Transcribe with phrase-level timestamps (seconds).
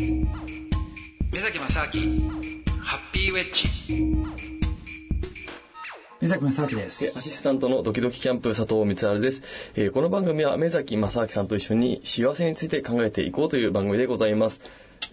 [0.00, 2.30] 目崎正明
[2.80, 3.68] ハッピーウェッジ。
[6.22, 7.18] 目崎正明です。
[7.18, 9.42] アシスタントのドキドキキャンプ佐藤光晴です、
[9.74, 14.62] えー、この番組は目崎正明さんと一緒に幸せについて考えていこうという番組でございます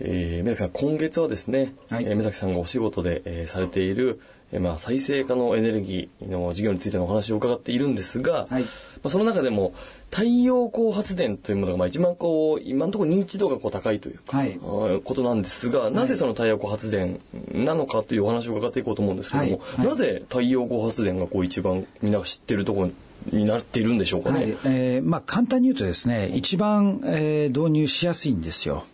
[0.00, 4.20] えー、目崎さん今月はですね、はい、えー、目崎さんがお仕事で、えー、されている
[4.52, 8.68] えまあ、再生可能エネルギーの事業についてのお話を伺っているんですが、はい、ま
[9.04, 9.74] あ、その中でも
[10.10, 17.20] 太陽光発電というものがまあ一番こう今のところ認知度がこう高いというか、はい、ことなんですが、なぜその太陽光発電
[17.50, 22.90] なのかというお話を伺っていこうと思うんですけども、はい、なぜ太陽光発電がこう一番みんなが知ってるところ
[23.32, 24.36] になっているんでしょうかね。
[24.38, 28.84] はい、えー、まあ簡単に言うとですね、一番、えー、導入しやすいんですよ。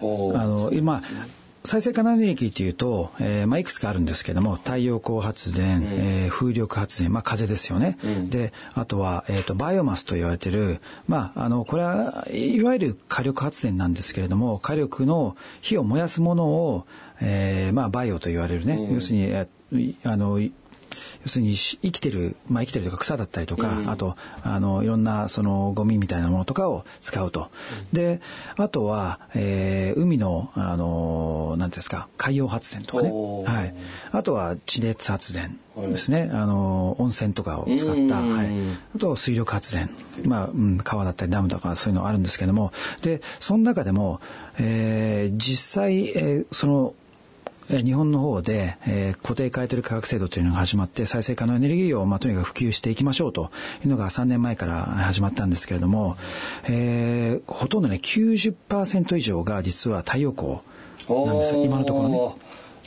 [0.00, 1.02] あの今
[1.66, 16.86] 再生可能エネルギーというと、えーまあ、いくつかあるんですけども太陽光発電、うん、えー、風力発電、まあ、風ですよね、うん、であとは、えーと、バイオマスと言われてる、まあ、あのこれはいわゆる火力発電なんですけれども火力の火を燃やすものを、
[17.20, 19.18] えーまあ、バイオと言われるね、うん、要する
[19.72, 20.38] にあの
[21.22, 27.50] 要するに生きてる、まあ、生きてるとか草だったりとか、うん、あとあのいろんなそのゴミみたいなものとかを使うと。
[27.92, 28.20] うん、で
[28.56, 33.74] あとは、えー、海のあのなんですか海洋発電とかね、はい、
[34.12, 38.48] あとは地熱発電ですね、はい、あの温泉とかを使った、はい、
[38.96, 39.90] あと水力発電、
[40.24, 42.72] まあうん、川だったりダムとかそういうのあるんですけども。
[43.02, 44.20] でその中でも、
[44.58, 46.94] えー、実際、えー、その
[47.68, 53.50] 日本の方で、えー、固定買取価格制度というのが始まって再生可能エネルギーを、まあ、とにかく普及していきましょうと
[53.84, 56.16] いうのが3年前から始まったんですけれども、
[56.68, 60.58] えー、ほとんどね90%以上が実は太陽光
[61.08, 62.18] なんです今のところね。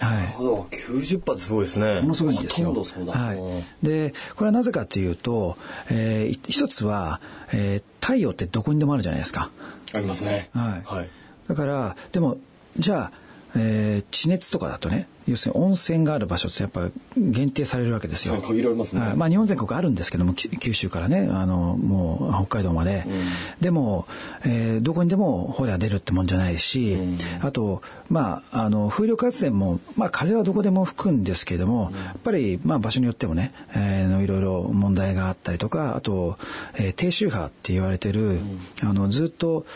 [0.00, 0.26] はい。
[0.28, 2.00] 90%ってすごいですね。
[2.00, 2.72] ものすごいんですよ。
[2.72, 3.86] はい。
[3.86, 5.56] で、これはなぜかというと、
[5.90, 7.20] えー、一つは、
[7.52, 9.50] えー、太陽ってどこにでもあるじゃないですか。
[9.92, 10.50] ありますね。
[10.54, 10.82] はい。
[10.84, 11.08] はい、
[11.48, 12.38] だから、でも、
[12.78, 13.12] じゃあ、
[13.56, 18.40] えー、地熱とかだとね要するに温泉がある場所ってやっぱ限定されるわけですよ。
[18.40, 19.12] 限られますね。
[19.14, 23.22] まあ日本全国あるんですけども九州からねあのもう北海道まで、うん、
[23.60, 24.06] でも、
[24.44, 36.38] えー、どこにでもほら出るってもんじゃないし、うん、あとまああの風力発電もまあ風はどこでも吹くんですけども、うん、やっぱりまあ場所によってもね、えー、いろいろ問題があったりとかあと、
[36.76, 38.38] えー、低周波って言われてる、
[38.82, 39.66] あのずっと、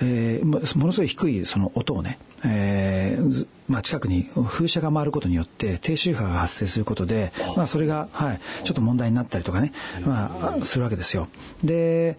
[0.00, 9.72] えー、ものすごい低いその音をねえーまあ、近くに風車が回ることによって低周波が発生することで、まあ、それが、はい、ちょっと問題になったりとかね、
[10.04, 11.28] まあ、するわけですよ。
[11.64, 12.18] で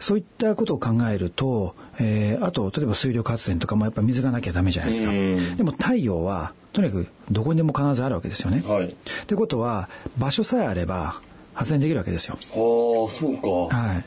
[0.00, 5.12] そういったことを考えると、えー、あと例えば水力発電とかもやっぱ水がなきゃダメじゃないですか。
[5.56, 8.64] でも太陽はとにかくどこにでも必ずあるわけですよね。
[8.66, 8.94] はい、っ
[9.26, 9.88] てことは
[10.18, 11.20] 場所さえあれば
[11.54, 12.36] 発電できるわけですよ。
[12.36, 13.76] ああ、そうか。
[13.76, 14.04] はい。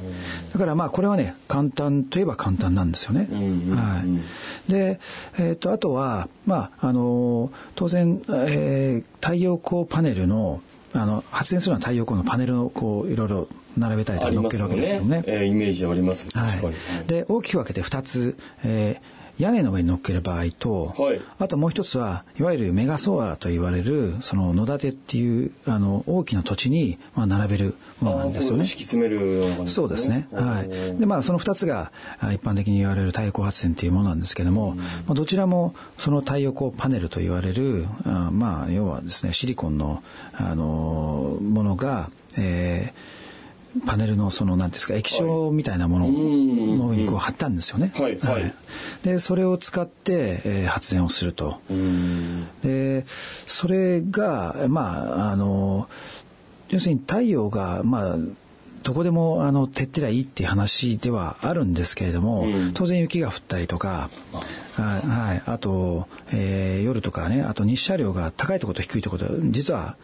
[0.54, 3.28] だからまあこれはね簡単といえば簡単なんですよね。
[3.76, 4.04] は
[4.68, 4.72] い。
[4.72, 5.00] で、
[5.38, 10.62] えっ、ー、とあとはまああの当然、えー、太陽光パネルの
[10.94, 15.18] あの発電するのは太陽光のパネルをこういろいろ並べたりとか乗っけるわけですけどね。
[15.18, 16.28] ねえー、イメージあります。
[16.34, 17.08] はい。
[17.08, 28.66] で大きく分けて2つ、えー、屋根の上に乗っける場合と、はい、あともう一つはいわゆるメガソーラーと言われるその野立てっていうあの大きな土地にまあ並べるものなんですよね。
[28.66, 30.28] 敷き詰めるような感じ、ね、そうですね。
[30.32, 31.00] はい。
[31.00, 43.23] でまあその二つが一般的に言われる太陽光発電っていうものなんですけども、まあ、どちらもその太陽光パネルと言われるあまあ要はですねシリコンのあのものが、えー
[43.86, 47.92] パネルのその何ですか液晶みたいなものの上にこう貼ったんですよね。
[47.96, 48.54] はい、はい、
[49.04, 51.60] でそれを使って、えー、発電をすると。
[52.62, 53.06] で
[53.48, 55.90] それがまああの
[56.70, 58.18] 要するに太陽がまあ
[58.84, 64.10] どこでもあの照ってりゃいいっていう話ではあるんですけれども、うん、当然雪が降ったりとか、
[64.74, 69.96] はい、あと、えー、夜とかねあと日射量が高いところと低いところ実は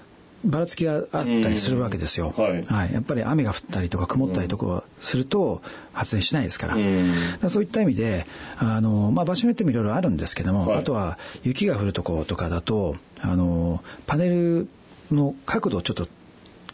[0.46, 5.62] ばらつきがあったりするわけですよ、はい、はい、やっぱり雨が降ったりとか曇ったりとかすると
[5.94, 6.80] 発電しないですから,、か
[7.42, 8.26] らそういった意味で
[8.58, 14.68] あの、まあ、場所によってもいろいろあるんですけども、はい、あとは雪が降るとことかだとあのパネル
[15.12, 16.08] の角度をちょっと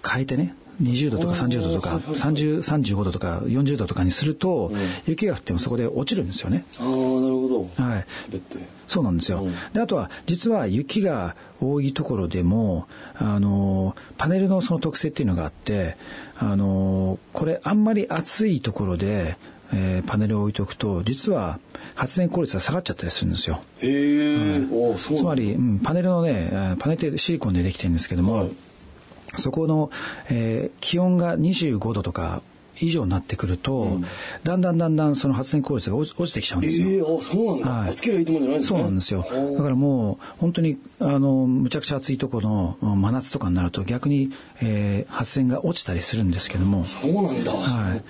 [0.07, 4.71] 変えてね20度とか30度とか3035度とか40度とかにすると、
[5.07, 6.65] 雪が降ってもそこで落ちるんですよね。
[6.79, 7.83] ああなるほど。
[7.83, 8.05] はい。
[8.87, 9.47] そうなんですよ。
[9.73, 15.97] であとは実は雪が多いところでもあのパネルのその特性っていうのがあって
[16.37, 19.37] あのこれあんまり暑いところで
[19.73, 21.59] えー、パネルを置いておくと実は
[21.95, 23.61] 発電効率が下がっちゃったりするんですよ。
[23.79, 28.51] へえ、うん、つまり、うん、パネルのねパネルってシリコンでできてるんですけども、はい
[29.37, 29.89] そこの、
[30.29, 32.41] えー、気温が25度とか
[32.79, 34.05] 以上になってくると、うん、
[34.43, 36.87] だんだんだんだんその発電効率が落ちてきちゃうんですよ。
[36.89, 39.53] えー、あそうなんだ、はい、つけりゃいいと思うんじゃないですか、ね、そうなんですよ。
[39.57, 46.85] だからもう本当にあのむちゃくちゃ暑いところの真夏とかになると逆に、えー、発電が落ちたりするんですけども。
[46.85, 47.51] そうなんだ。
[47.51, 48.03] はい。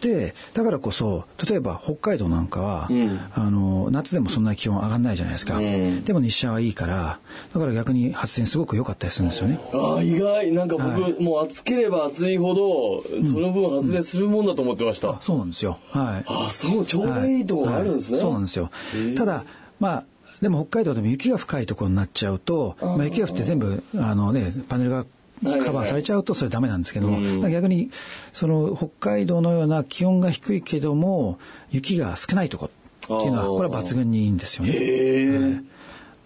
[0.00, 7.18] でだからこそ例えば北海道なんかは、うん、あの夏でもそんな気温上がんないじゃないですか、うん、でも日射はいいから
[7.52, 9.58] だから逆に発電すごく良かったりするんですよね。
[9.72, 10.52] ああ意外。
[10.52, 15.78] なんか僕、はい、もう暑ければ暑いほどその分発電するもんだと思ってました、うん、そうなんですよ。
[15.90, 16.24] はい。
[16.26, 18.26] あそうちょうどいいとこがあるんですね、はい。
[18.26, 18.70] はい、そうなんですよ。
[19.16, 19.44] ただ
[19.78, 20.04] まあ
[20.40, 25.04] でも北海道でも雪が深いところになっちゃうと、まあ、雪が降って全部あのねパネルが
[25.42, 27.90] カバーされちゃうとそれダメなんですけども、逆に
[28.32, 31.38] その北海道のような気温が低いけども
[31.70, 32.70] 雪が少ないとこ
[33.04, 35.62] っていうのはこれは抜群にいいんですよね。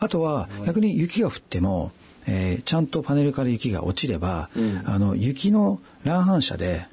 [0.00, 1.92] あとは逆に雪が降っても、
[2.26, 6.86] えー、ちゃんとパネルから雪が落ちれば、うん、あの雪の乱反射で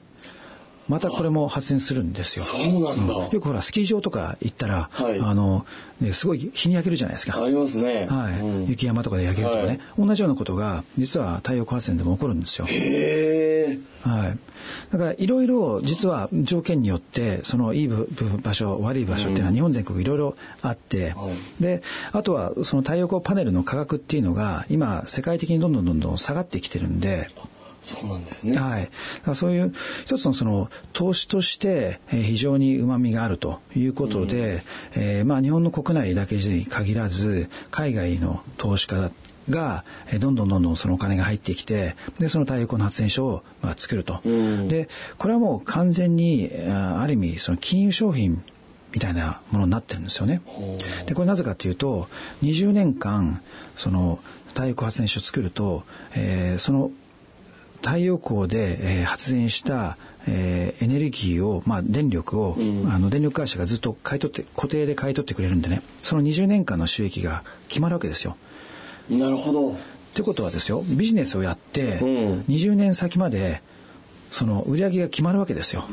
[0.91, 2.43] またこれも発電するんですよ。
[2.43, 5.65] そうなんだ、うん、よくほらスキー場とか行ったら、はい、あの、
[6.01, 7.41] ね、すごい日に焼けるじゃないですか。
[7.41, 8.07] ありますね。
[8.09, 8.33] はい。
[8.41, 12.67] うん、雪山とかで焼けるとかね、はい、同じようなことが実は太陽光発電でも起こるんですよ。
[12.67, 13.79] へえ。
[14.01, 14.37] はい。
[14.91, 27.29] だからいろいろ実は条件によってそのいい場所悪い場所っていうのは日本全国いろいろあって、うん、であとはその太陽光パネルの価格っていうのが今世界的にどんどんどんどん下がってきてるんで。
[27.81, 28.57] そうなんですね。
[28.57, 28.89] はい。
[29.35, 29.73] そういう
[30.05, 34.63] 一つのその投資として非常にうまみがあるということで、
[34.95, 39.11] うん、えー、まあ日本の国内だけに限らず海外の投資家
[39.49, 39.83] が
[40.19, 44.87] どんどんどんどんそのお金が入ってきてでその太陽光の発電所をまあ作ると、うん、で
[45.17, 48.43] これはもう完全にある意味その金融商品
[48.93, 50.41] みたいなものになってるんですよね。
[51.05, 52.07] でこれなぜかというと
[52.43, 53.41] 20年間
[53.77, 54.19] その
[54.49, 55.83] 太陽光発電所を作ると、
[56.13, 56.91] えー、その
[57.81, 59.97] 太陽光で、えー、発電した、
[60.27, 68.37] えー、エネルギーを、まあ、電力を、うん、あの電力会社がずっと買い取って固定で買い取ってくれるんでねその20年間の収益が決まるわけですよ。
[69.09, 69.71] なるほど。
[69.71, 69.75] っ
[70.13, 73.61] てことはですよビジネスをやって、うん、20年先まで
[74.29, 75.85] その売り上げが決まるわけですよ。
[75.87, 75.91] あ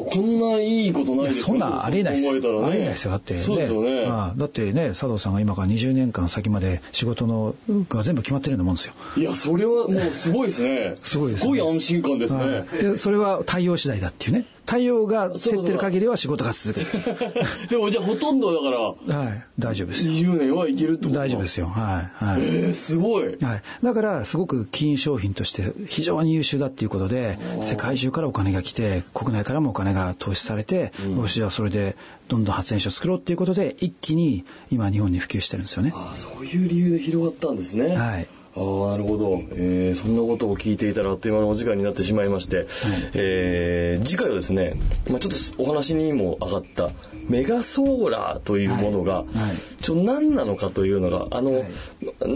[0.00, 2.32] こんないいことないですよそんなありえないですよ。
[2.32, 3.10] ね、ありえないですよ。
[3.10, 4.06] だって、ね、そうですよね。
[4.06, 7.54] まあ、だってね、佐藤さんが今から20年間先まで仕事の
[7.88, 8.94] が全部決まってるようなもんですよ。
[9.16, 10.94] いや、それはもうすごいですね。
[11.02, 12.96] すごいです、ね、すごい安心感ですね。
[12.96, 14.46] それは対応次第だっていうね。
[14.64, 16.86] 太陽が照ってる限りは仕事が続く。
[17.68, 18.70] でもじゃあほとんどだか
[19.10, 19.18] ら。
[19.18, 19.44] はい。
[19.58, 21.66] 大丈夫です20年はいけるってこと大丈夫ですよ。
[21.66, 22.24] はい。
[22.24, 22.42] はい。
[22.42, 23.24] えー、すごい。
[23.24, 23.62] はい。
[23.82, 31.96] だからすごく金商品として非常に優秀だっていうことで、世界中からお金が来て、国内からもお金が投資されて、うん、よしじゃあそれで
[32.28, 35.92] どんどん発電所を作ろうっていうことで、一気に今日本に普及してるんですよね。
[35.94, 37.96] ああ、そういう理由で広がったんですね。
[37.96, 38.28] はい。
[38.54, 42.66] ああなるほど、えー、そんなことを聞いていたらあっという間のお時間になってしまいまして、はい、
[43.14, 44.74] えー、次回はですね、
[45.08, 46.90] まあ、ちょっとお話にも上がった
[47.28, 49.26] メガソーラーというものが、はい。
[49.26, 51.64] はい、ちょ何なのかというのがあの、はい。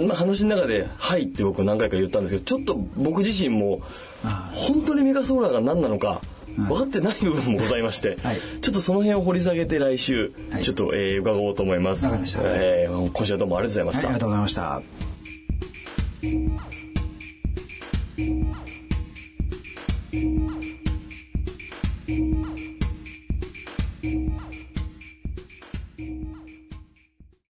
[0.07, 3.83] まあ、話の中で「はい」って僕何回か言ったんですけどちょっと僕自身も
[4.53, 6.23] 本当にメガソーラーが何なのか
[6.57, 10.33] 分かってない部分もございまして、はい、ちょっとその辺を掘り下げて来週、
[10.63, 12.07] ちょっと、えー、伺おうと思います。
[12.07, 14.09] えー、今週はどうもありがとうございました。
[14.09, 14.55] ありがとうございまし
[18.55, 18.66] た。